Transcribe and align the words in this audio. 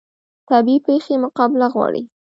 طبیعي 0.49 0.79
پیښې 0.87 1.13
مقابله 1.23 1.67
غواړي 1.73 2.03